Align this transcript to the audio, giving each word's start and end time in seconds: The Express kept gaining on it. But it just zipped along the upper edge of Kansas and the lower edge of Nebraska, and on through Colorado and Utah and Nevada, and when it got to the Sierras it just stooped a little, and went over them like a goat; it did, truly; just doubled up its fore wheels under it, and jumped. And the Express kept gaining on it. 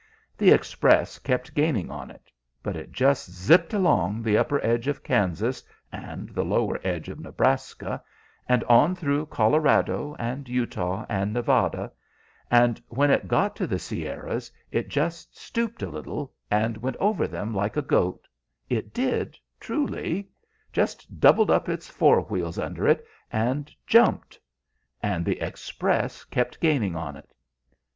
The 0.35 0.49
Express 0.49 1.19
kept 1.19 1.53
gaining 1.53 1.91
on 1.91 2.09
it. 2.09 2.31
But 2.63 2.75
it 2.75 2.91
just 2.91 3.29
zipped 3.31 3.71
along 3.71 4.23
the 4.23 4.35
upper 4.35 4.59
edge 4.65 4.87
of 4.87 5.03
Kansas 5.03 5.63
and 5.91 6.29
the 6.29 6.43
lower 6.43 6.79
edge 6.83 7.07
of 7.07 7.19
Nebraska, 7.19 8.01
and 8.49 8.63
on 8.63 8.95
through 8.95 9.27
Colorado 9.27 10.15
and 10.17 10.49
Utah 10.49 11.05
and 11.07 11.31
Nevada, 11.33 11.91
and 12.49 12.81
when 12.87 13.11
it 13.11 13.27
got 13.27 13.55
to 13.57 13.67
the 13.67 13.77
Sierras 13.77 14.51
it 14.71 14.89
just 14.89 15.37
stooped 15.37 15.83
a 15.83 15.89
little, 15.91 16.33
and 16.49 16.77
went 16.77 16.97
over 16.97 17.27
them 17.27 17.53
like 17.53 17.77
a 17.77 17.83
goat; 17.83 18.27
it 18.71 18.95
did, 18.95 19.37
truly; 19.59 20.27
just 20.73 21.19
doubled 21.19 21.51
up 21.51 21.69
its 21.69 21.87
fore 21.87 22.21
wheels 22.21 22.57
under 22.57 22.87
it, 22.87 23.05
and 23.31 23.71
jumped. 23.85 24.39
And 25.03 25.23
the 25.25 25.39
Express 25.39 26.23
kept 26.23 26.59
gaining 26.59 26.95
on 26.95 27.15
it. 27.15 27.31